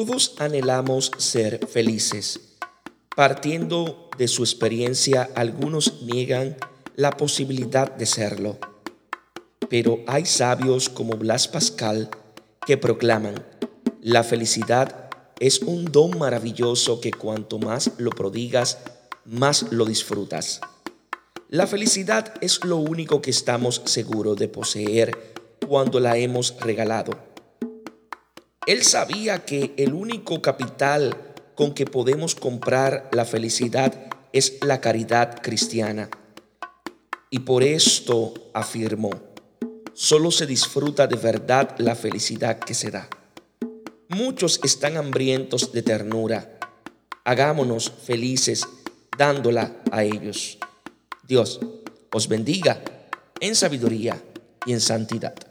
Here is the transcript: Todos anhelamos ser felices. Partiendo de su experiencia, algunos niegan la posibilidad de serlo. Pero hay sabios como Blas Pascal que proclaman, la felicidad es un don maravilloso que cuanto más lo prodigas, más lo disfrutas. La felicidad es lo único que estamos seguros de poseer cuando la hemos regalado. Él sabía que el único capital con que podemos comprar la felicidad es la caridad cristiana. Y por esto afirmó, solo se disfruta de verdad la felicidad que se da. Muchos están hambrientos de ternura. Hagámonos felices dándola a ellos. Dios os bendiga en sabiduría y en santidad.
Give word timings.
Todos 0.00 0.32
anhelamos 0.38 1.12
ser 1.18 1.66
felices. 1.66 2.40
Partiendo 3.14 4.08
de 4.16 4.28
su 4.28 4.42
experiencia, 4.42 5.28
algunos 5.34 6.00
niegan 6.00 6.56
la 6.96 7.18
posibilidad 7.18 7.94
de 7.94 8.06
serlo. 8.06 8.56
Pero 9.68 9.98
hay 10.06 10.24
sabios 10.24 10.88
como 10.88 11.18
Blas 11.18 11.48
Pascal 11.48 12.08
que 12.64 12.78
proclaman, 12.78 13.44
la 14.00 14.24
felicidad 14.24 15.10
es 15.38 15.60
un 15.60 15.92
don 15.92 16.18
maravilloso 16.18 17.02
que 17.02 17.10
cuanto 17.10 17.58
más 17.58 17.90
lo 17.98 18.08
prodigas, 18.08 18.78
más 19.26 19.70
lo 19.70 19.84
disfrutas. 19.84 20.62
La 21.50 21.66
felicidad 21.66 22.32
es 22.40 22.64
lo 22.64 22.78
único 22.78 23.20
que 23.20 23.32
estamos 23.32 23.82
seguros 23.84 24.38
de 24.38 24.48
poseer 24.48 25.34
cuando 25.68 26.00
la 26.00 26.16
hemos 26.16 26.56
regalado. 26.58 27.29
Él 28.70 28.84
sabía 28.84 29.44
que 29.44 29.74
el 29.78 29.94
único 29.94 30.40
capital 30.40 31.34
con 31.56 31.74
que 31.74 31.86
podemos 31.86 32.36
comprar 32.36 33.10
la 33.10 33.24
felicidad 33.24 33.92
es 34.32 34.58
la 34.64 34.80
caridad 34.80 35.42
cristiana. 35.42 36.08
Y 37.30 37.40
por 37.40 37.64
esto 37.64 38.32
afirmó, 38.54 39.10
solo 39.92 40.30
se 40.30 40.46
disfruta 40.46 41.08
de 41.08 41.16
verdad 41.16 41.74
la 41.78 41.96
felicidad 41.96 42.60
que 42.60 42.74
se 42.74 42.92
da. 42.92 43.08
Muchos 44.08 44.60
están 44.62 44.96
hambrientos 44.96 45.72
de 45.72 45.82
ternura. 45.82 46.56
Hagámonos 47.24 47.90
felices 47.90 48.68
dándola 49.18 49.82
a 49.90 50.04
ellos. 50.04 50.58
Dios 51.26 51.58
os 52.12 52.28
bendiga 52.28 52.80
en 53.40 53.56
sabiduría 53.56 54.22
y 54.64 54.74
en 54.74 54.80
santidad. 54.80 55.49